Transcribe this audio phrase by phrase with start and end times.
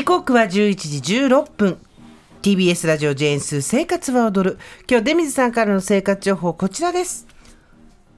[0.00, 0.48] 時刻は11
[1.02, 1.78] 時16分。
[2.40, 4.58] TBS ラジオジェーンス生活は踊る。
[4.88, 7.26] 今日出水さんからの生活情報こちらです。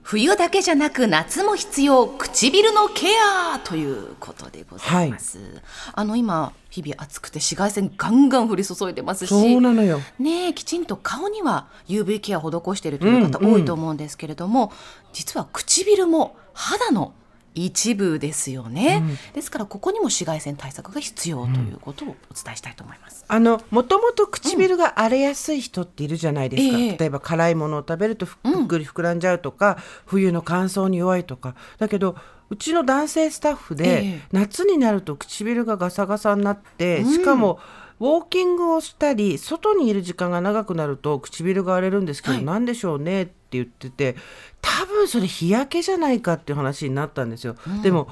[0.01, 2.07] 冬だけじゃなく夏も必要。
[2.07, 3.09] 唇のケ
[3.53, 5.49] アということでございます、はい、
[5.95, 9.31] あの今日々暑くて紫外線ガンガン降り注いでますし。
[9.31, 9.99] そうなのよ。
[10.21, 14.77] ねきちんと顔には UV ケア施しているという方多いと思うんですけれども、うんうん、
[15.13, 17.13] 実は唇も肌の
[17.55, 31.55] 一部ですよね、うん、ですからここにも紫外線対策が必要ということをお伝えしたいと思います、うん、あのもともと唇が荒れやすい人っているじゃないですか、うん、例えば辛いものを食べるとふっくり膨らんじゃうとか、冬の乾燥に弱いとか。
[31.79, 32.17] だけど
[32.51, 37.59] うちの男性スタッフで、夏になると唇がガサガサになってしかも、
[38.01, 44.17] ウォーキングをしたり外にいる時間が長くなると唇が荒れるんですけど、はい、何でしょうねって言ってて
[44.61, 47.57] 多分それ日焼けじゃないかっていう話になったんですよ。
[47.67, 48.09] うん、でも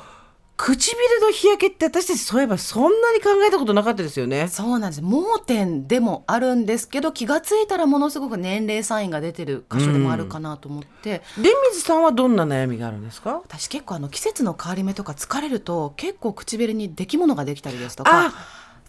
[0.57, 4.47] 唇の日焼けって私たちそういえばそんなに考えたことなかったですよね。
[4.49, 5.03] そうなんです。
[5.03, 11.23] 盲点でもあるんですけど気がついたらものすごく年齢サインが出てる箇所でもあるかなと思って。
[11.39, 13.41] 出、うん、水さんはどんな悩みがあるんですか？
[13.43, 18.33] 私結構あの季節の変わり目とか疲れると結構唇に出来物ができたりですとか。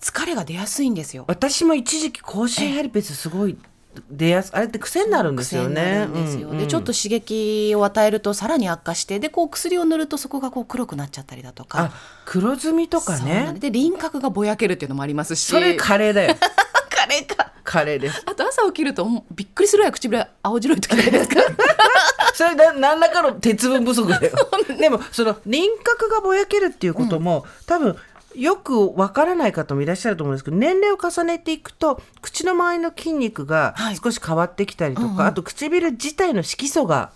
[0.02, 3.56] 疲れが出やすいんですよ私も一時期口唇ヘルペスすごい
[4.09, 6.08] 出やすあれって癖になるんですよね。
[6.14, 6.53] ですよ、うん。
[6.53, 11.92] うん、でちょっと刺激を与えるとさらに悪化してでこう薬を塗るとそこがこう黒くなっちゃったりだとか。
[12.25, 13.53] 黒ずみとかね。
[13.58, 15.45] で輪郭がぼやけるっていうのもありますし。
[15.45, 16.36] それカレーだよ。
[16.89, 17.52] カレーか。
[17.64, 18.23] カレーです。
[18.25, 21.42] あと朝起きるとびっくりするぐらい唇青白い時ないですか。
[22.34, 24.31] それな何らかの鉄分不足だよ。
[24.80, 27.97] でもその輪郭がぼやけるっていうことも、うん、多分
[28.36, 37.12] よくわからない方もいらっしゃると思うんですけど年齢を重ねていくと口の周りの筋肉が少し変わってきたりとか、はいうんうん、あと唇自体の色素が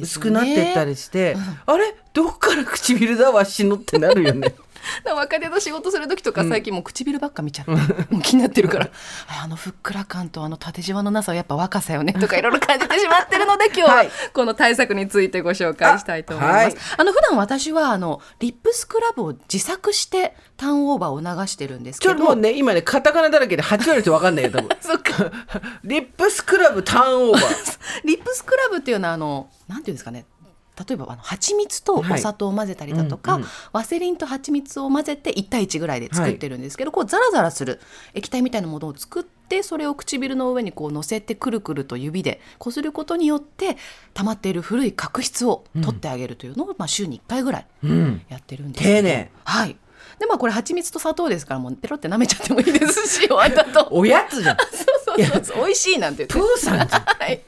[0.00, 1.94] 薄くなっていったりして、ねうん、あれ？
[2.12, 3.30] どっから唇だ？
[3.30, 4.54] わしのってなるよね。
[5.04, 7.72] 若手の仕事する時とか最近もう唇ばっか見ちゃって、
[8.10, 8.90] うん、気になってるから。
[9.42, 16.56] あのふっくら感とあの縦じわのなさはやっぱ若さよね とかいろいろ感じてしまってるので今日はこの対策についてご紹介したいと思います。
[16.56, 22.14] あはい、あの普段私はあのリップスクラブを自作してターンオーバーを流してるんですけど。
[22.14, 25.30] ちょっともうね今ねカタカナだらけで8割って分かんないよ多分そっか。
[25.84, 27.78] リップスクラブターンオーバー。
[28.04, 30.26] リップスクラブっていうのはあのなんていうんですかね
[30.78, 37.80] 例えばあの蜂蜜とお砂糖を混ぜたりだとか、はいうんうん、ワセリンと蜂蜜を混ぜて1対1ぐらいで作ってるんですけど、はい、こうザラザラする
[38.14, 43.76] 液体みたいなものを作ってそれを唇の上にこう乗せてくるくると指でこすることによって
[44.14, 47.66] 溜まっている古い角質を取ってあげるというのを、まあ、週に1回ぐらい
[48.28, 49.30] やってるんです、うん、丁寧。
[49.44, 49.76] はい。
[50.18, 53.88] でまあこれ蜂蜜と砂糖ですからもうペロって舐めちゃってもいいですし終わったと。
[53.94, 54.56] おやつじゃん。
[55.06, 56.34] そうそうそう美味しいなんて言って。
[56.34, 57.42] プーさんじゃん、 はい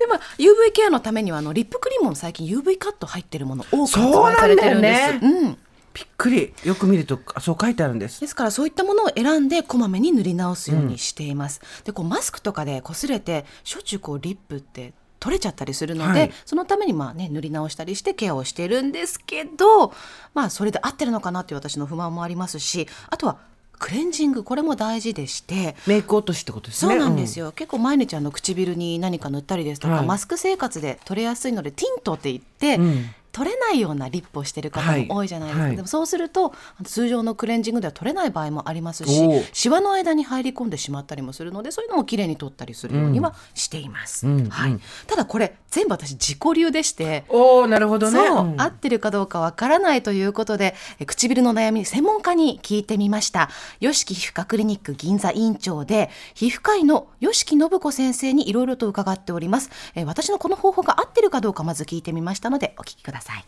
[0.00, 5.10] でまあ UV ケアのためにはあのリップクリームも最近 UV カット入ってるもの多く発売されてるんです。
[5.10, 5.58] うね、うん。
[5.92, 6.54] びっくり。
[6.64, 8.20] よく見るとそう書いてあるんです。
[8.20, 19.92] ですからそういったものを選んでこまめに塗り直すようにしています、うん、でこうマスクとかで擦れてしょっちゅうこうリップって取れちゃったりするので、はい、そのためにまあね塗り直したりしてケアをしてるんですけど
[20.32, 23.38] まあそれで合ってるのかなっていう私の不満もありますしあとは
[23.80, 25.74] クレンジングこれも大事でして。
[25.88, 26.92] メイク落としってことですね。
[26.92, 33.04] そうなんですよ、うん、結構毎日あの唇に何か塗ったりですとか、はい、マスク生活で取れやすいのでティントって言って、うん。
[33.32, 35.68] 取れないようなリップをしてる方も多いじゃないですか、はい。
[35.68, 36.52] はい、でもそうすると
[36.84, 44.76] 通常のクレンジングでは取れない場合もありますしシワの間に入り込んでしまったりもするのでそういうのもきれいに取ったりするようにはしています、うん、はい、
[45.06, 47.24] ただこれ全部私自己流でして。
[47.28, 50.74] おなるほどね、そう、うん、合ってるかどうかわからないということで
[51.06, 53.48] 唇の悩み専門家に聞いてみました。
[53.80, 59.70] 吉木皮膚科クリニック銀座院長で皮膚科医の吉木信子先生にいろいろと伺っております。
[59.94, 63.44] え私のこの方法が合ってるかどうかまず聞いてみましたのでお聞きください。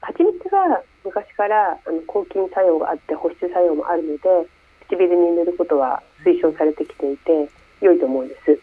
[0.00, 4.48] 蜂蜜が昔からあの抗菌作用があって保湿作用もあるので
[4.88, 8.58] 唇に塗ることは推奨されてきていて良いと思うんです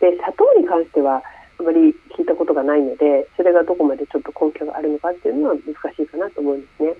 [0.00, 1.22] で砂糖に関しては
[1.58, 6.94] あまり聞いたことがないのでそれがどこまでちょっと根拠があるのかっていうのは難しいかなと思うんですね。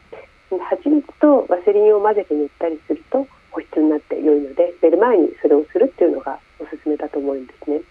[0.51, 7.83] 蜂蜜とワセリンを混ぜて塗ったりすると保湿になって良いので寝る前にそれをするっていうのがおすすめだと思うんですね。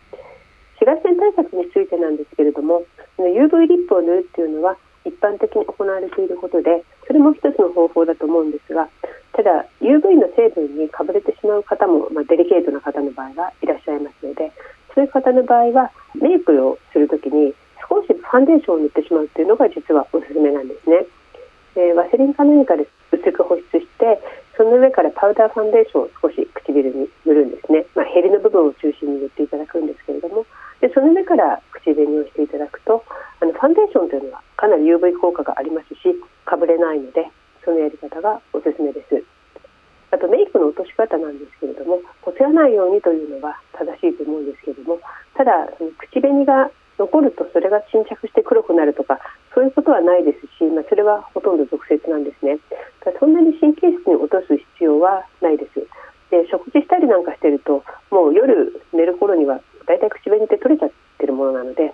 [0.79, 2.83] 紫外線対策についてなんですけれども
[3.17, 8.89] UV リップを塗るっていうのは一般的に行われていることでそれも一つの方法だと思うんですが
[9.33, 14.51] ただ UV の成分にかぶれてしまう方も、まあ、デリケートな方の場合はいらっしゃいますので
[14.97, 17.53] そういう方の場合はメイクをする時に
[17.85, 21.05] 少しファンデーションを塗ってしまうっていうのが実はおすすめなんですね。
[21.77, 24.17] えー、ワセリンか何かで薄く保湿して
[24.57, 30.43] その上からパウダーファンデーションを少し唇に塗るんですね、まあ、ヘリの部分を中心に塗っていただくんですけれども。
[30.81, 33.03] でその上から口紅をしていただくと
[33.41, 36.13] あのファンデーションというのはかなり UV 効果がありますし
[36.45, 37.29] かぶれないので
[37.65, 39.23] そのやり方がおすすめです。
[40.09, 43.59] あとメイクの落とし方なんですけれどもこすらないようにというのは
[45.47, 45.71] だ
[46.11, 49.19] 口紅が残るとそれが沈着して黒くなるとか
[49.55, 52.59] そういうことはないですし、まあ、それはほとんど俗説なんですね。
[53.19, 55.79] そんなに神経質に落とす必要はないです。
[56.29, 61.93] で食事したりなんかしてるともう夜寝る頃にはだいたい口紅って取れちゃってるものなので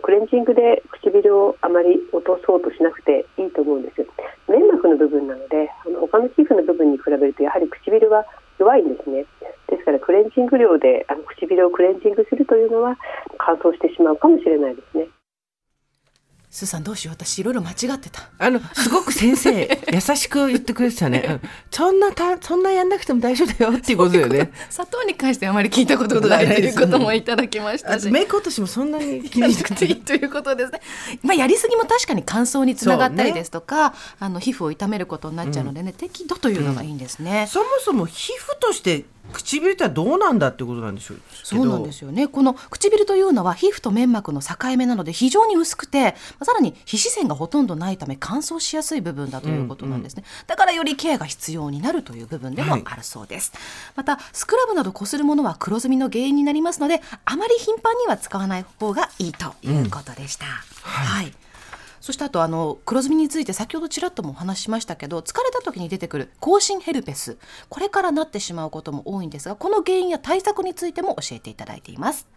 [0.00, 4.06] クレンジングで唇をあまり落とそうとしなくていいと思うんです
[4.48, 8.24] 粘膜の部分なのであの他の皮膚の部分に比べるとやはり唇は
[8.58, 9.24] 弱いんですね
[9.68, 12.96] ですからクレンジング量であの唇をクレンジングするというのは
[13.38, 15.06] 乾燥してしまうかもしれないですね。
[16.54, 17.14] スーさんどうしよう。
[17.14, 18.30] 私いろいろ間違ってた。
[18.38, 23.72] あのすごく先生 優しく言ってくれてたね、うん、そんなたそんなやんなくても大丈夫だよ。
[23.72, 24.52] っていうことだよね。
[24.70, 28.08] 砂糖に関してあまり聞いたことないということもいただきましたし。
[28.08, 29.86] メイク落としもそんなに気にしなくて。
[29.90, 30.80] いいということですね。
[31.24, 42.28] まあやりすぎも確かに乾燥につながったりですとか、ね、あの皮膚を傷めることになっちゃうのでね、うん、適度というのがいいんですね、うん、そもそも皮膚として唇ってどうなんだってことなんでしょうそうなんですよね。
[42.28, 53.60] この唇というのは皮膚と粘膜の境目なので非常に薄くてさらに皮脂腺がほとんどないため乾燥しやすい部分だということなんですね、うんうん、だからよりケアが必要になるという部分でもあるそうです、はい、
[53.96, 61.34] またスクラブなどこするものは黒ずみの原因になりますのであまり頻繁には使わない方がいいということでした、うん、はい、はい
[62.04, 67.38] そしてあとあの黒ずみについて先ほどちらっともお話ししましたけど疲れた時に出てくる口唇ヘルペス。
[67.70, 72.28] これからなってしまうことも多いんですがこの原因や対策についても教えていただいています。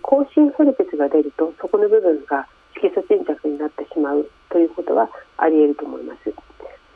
[0.00, 6.32] 口唇ヘルペスが出るとそこの部分が色素沈着になってしまうということはあり得ると思います。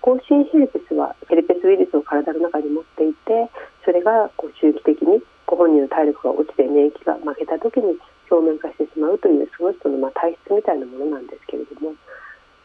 [0.03, 3.51] 口唇ヘルペスはヘルペスウイルスを体の中に持っていて
[3.85, 7.99] それがこう周期的にご本人の体力が落ちて免疫が負けた時に
[8.31, 11.95] 表面化してしまうというその人のま体質みたいなものなんですけれども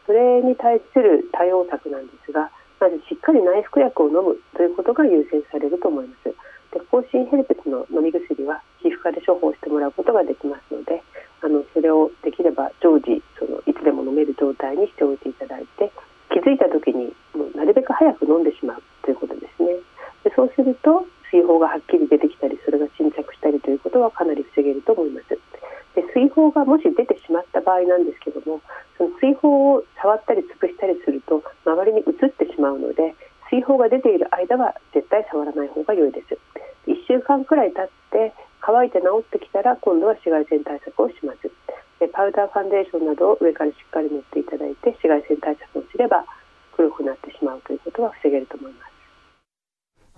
[0.06, 6.34] それに対する対応策なんですがまずしっかり内服薬を飲むということが優先されると思います。
[6.72, 11.02] で口唇ヘルペスの飲み薬は皮膚科で処方してもらうことができますので
[11.42, 15.90] あのそれをできれば常時そのいつでも飲める状態にしておいていただいて
[16.30, 19.74] 気づいた時にもうなるべく早く飲んでしまうということですね。
[20.24, 25.19] でそうすると水泡がはっきり出てきたりそれが沈着したりということはかなり防げると思います。
[26.70, 28.62] もし出てしまった場合なんですけども
[28.94, 33.10] その水泡を触ったり潰したりすると周りに移ってしまうので
[33.50, 36.38] 水泡が出ている間は絶対触らない方が良いです。
[36.86, 41.50] 1週間くらい経って乾いて治ってきたら今度は紫外線対策をします。
[41.98, 46.24] でパウダーファンデーションなどを上からしっかり塗っていただいて紫外線対策をすれば
[46.76, 48.89] 黒くなってしまうということは防げると思います。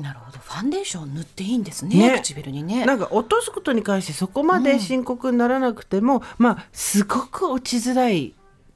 [0.01, 0.39] なるほど。
[0.39, 2.87] ファンデーション塗っていいんですね、ね、唇にね。
[2.87, 8.35] なんか落とすことに関してそこまで深刻にならなくても、うん、まあすごく落ちづらい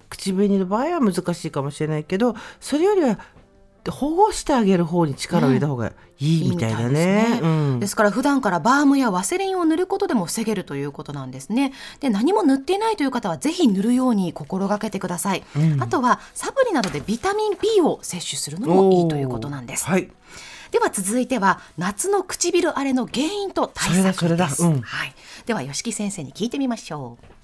[0.09, 3.19] 口紅の場合は難しいかもしれないけどそれよりは
[3.91, 6.89] 保護してあげる方に力を入れた方がいいみたいだね。
[6.89, 7.47] うん、ですね、う
[7.77, 11.73] ん、ですから普段からバームやワセリンを塗ることでも防げるということなんですね。
[12.01, 15.45] で何も塗っていないという方はぜひ塗るように心がけてください。
[15.57, 19.87] うん、あとはサプリなどでビタミン B を摂取するのもいいということなんです。
[19.87, 20.11] はい
[20.71, 24.65] では続いては夏の唇荒れの原因と対策です。
[24.65, 25.15] うん、はい。
[25.47, 27.37] では吉木先生に聞いてみましょう。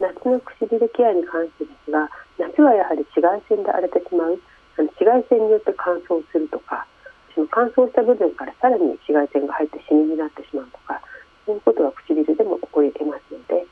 [0.00, 2.08] 夏の唇ケアに関してですが、
[2.38, 4.40] 夏はやはり紫外線で荒れてしまう。
[4.78, 6.86] あの紫外線によって乾燥するとか、
[7.34, 11.02] その乾燥した部分からさらに紫外線が入ってシミになってしまうとか、
[11.44, 13.66] そういうことは唇でも起こり得ますので、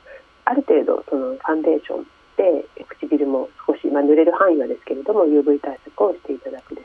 [0.45, 2.63] ある程度そのファンデーションで
[2.99, 6.75] 唇も少し、まあ、濡れる範囲はですけれども UV 対策をしていただく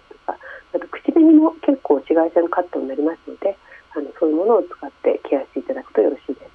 [1.23, 3.57] ですとかあと口紅も結構紫外線カットになりますので
[3.95, 6.53] あのそういうものを使ってケアしていただくとよろしいです。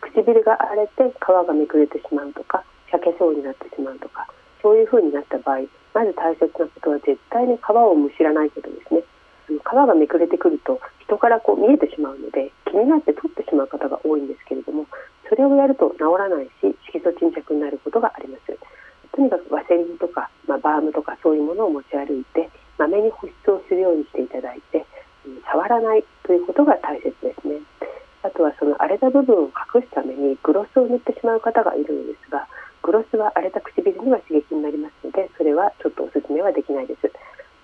[0.00, 4.26] 唇が荒れて皮がめくれてしまうとか焼けそうになってしまうとか
[4.62, 9.02] そういうふうになった場合まず大切なことは絶対に皮をむしらないことですね。
[9.48, 14.86] 皮がめくれてくると人からこう見えてしまうので気になって取ってしまう方が多いんですけれども
[15.28, 18.58] それをやると治らないし色素沈着になることがあります。
[19.12, 22.48] とにかくワセリンとか、まあ、バームとかそういうものを持ち歩いて
[22.78, 24.86] まめに保湿をするようにしていただいて、
[25.26, 27.58] うん、触らないということが大切ですね
[28.22, 32.46] あとはその荒れた部分を隠すためにグロスを塗ってしまう方がいるのですが
[32.82, 37.10] グロスは荒れた唇には刺激になりますのでそれはちょっとおすすめはできないです。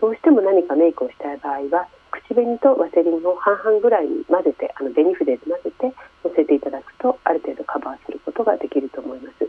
[0.01, 5.87] どうしても何かメイクをしたい場合は口紅とワセリンを半々ぐらいに混ぜてあの紅筆で混ぜて
[6.27, 9.49] のせていただくとある程度カバーすることができると思います。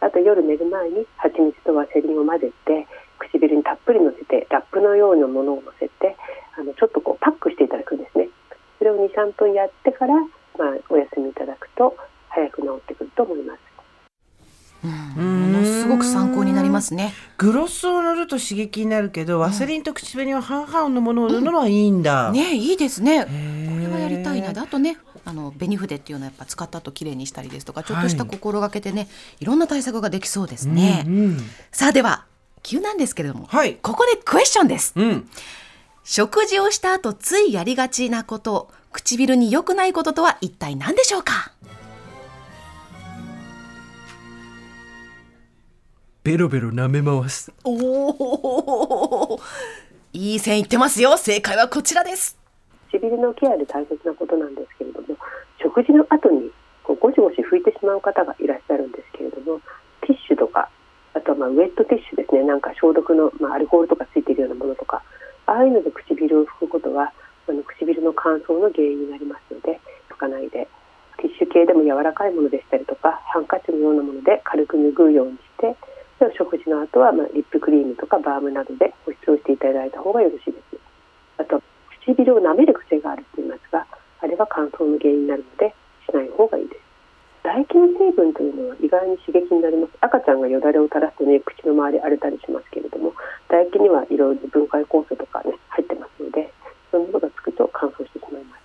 [0.00, 2.86] あと夜寝る前に蜂蜜とワセリンを混ぜて
[3.18, 6.16] 唇にたっぷりのせてラップのようなものをのせて
[6.56, 8.28] あのちょっとこうパックしていただくんですね。
[8.78, 10.14] それを23分やってから、
[10.58, 11.96] まあ、お休みいただくと
[12.28, 13.58] 早く治ってくると思います。
[14.82, 17.12] うん、ものすごく参考になりますね。
[17.36, 23.24] グロスを塗ると刺激になるけどワセリンと口紅は半々のものを塗るのはいいんだ、うん、ねいいですね。
[23.24, 24.50] これはやりたいな。
[24.50, 29.08] あとねあの紅筆っていうのはやっぱ使った後綺麗にしたりですとかちょっとした心がけてね、はい、
[29.40, 31.38] いろんな対策ができそうですね、うんうん、
[31.72, 32.24] さあでは
[32.62, 35.28] 急なんですけれども、はい、ここでクエスチョンです、うん、
[36.04, 41.52] 食事をした後ついやりがちなこと唇に良くないこととは一体何でしょうか？
[46.24, 47.52] ベロベロ舐め回す。
[47.64, 49.40] おお
[50.12, 51.16] いい線いってますよ。
[51.16, 52.36] 正解はこちらです。
[52.90, 55.06] 唇のケアで大切なことなんですけれども
[55.62, 56.50] 食事の後に
[56.82, 59.60] こうゴシゴシ拭いてしまう方がいらっしゃるんですけれども
[60.02, 60.68] ティッシュとか
[61.14, 62.42] あとはまあウェットティッシュですね。
[62.42, 65.04] なんか消毒の、まあ、アルコールとかついているようなものとか
[65.46, 67.12] ああいうので唇を拭くことは
[67.48, 68.02] あの唇
[68.70, 70.70] の原因になりますので拭かないで
[71.18, 75.76] ティッシュ系でも柔らかいものでしたりとかハンカチのようなもので軽く拭うようにして
[76.36, 80.76] 食事の後はまあリップクリームとかバームなどで保湿をしていただいた方がよろしいです。
[81.38, 81.62] あと
[82.04, 83.86] 唇を舐める癖があると言いますが
[84.20, 85.74] あれは乾燥の原因になるので
[86.04, 86.80] しない方がいいです。
[87.42, 89.92] 唾液の成分というのは意外に刺激になります。
[90.00, 93.14] 赤ちゃんがよだれを垂らすとね口の周り荒れたりしますけれども
[93.48, 96.52] 唾液にはいろいろ分解酵素とかね入ってますので
[96.90, 98.59] そういうものがつくと乾燥してしまいます。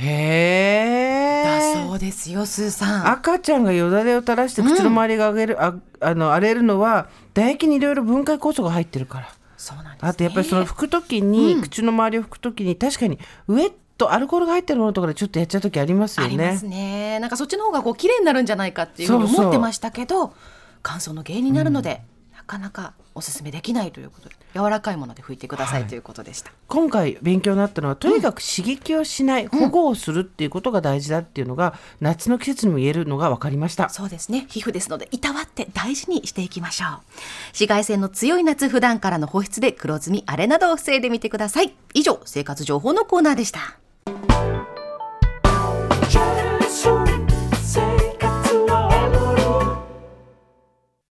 [0.00, 1.44] へえ。
[1.44, 3.10] だそうですよ、スーさん。
[3.10, 9.28] 赤ちゃんがよだれを垂らして口の周りが上げる、うん、ああの荒れるのは唾液にいろいろ分解酵素が入ってるから。
[9.56, 16.28] そうなんです、ね、あとやっぱりその拭くときに、うん、口の周りを拭くときに確かにウエットアルコールが入ってるものとかでちょっとやっちゃう時ありますよね。
[16.28, 17.18] ありますね。
[17.18, 20.32] なんかそっちの方がこう綺麗になるんじゃないかっていうふうに思ってましたけど
[20.84, 26.52] 乾燥の原因になるので、うん、なかなかおすすめできないということで柔らかいもので拭いてください、はい、ということでした。
[26.66, 33.88] 今回勉強になったのはとにかく刺激をしない、うん、保護をするっていうことが大事だっていうのが、夏の季節にも言えるのが分かりました。
[33.88, 34.46] そうですね。
[34.48, 36.88] 皮膚ですのでいたわって大事にしていきましょう。
[37.48, 41.74] 紫外線の強い夏普段からの保湿で黒ずみ荒れなどを防いでみてください。
[41.94, 43.78] 以上生活情報のコーナーでした